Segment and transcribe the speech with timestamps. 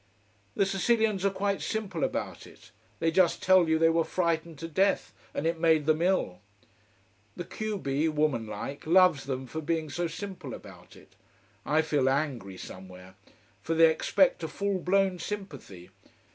[0.55, 2.71] The Sicilians are quite simple about it.
[2.97, 6.39] They just tell you they were frightened to death, and it made them ill.
[7.35, 11.15] The q b, woman like, loves them for being so simple about it.
[11.67, 13.13] I feel angry somewhere.
[13.61, 15.91] For they expect a full blown sympathy.